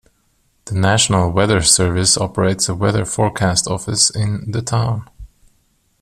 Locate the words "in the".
4.09-4.63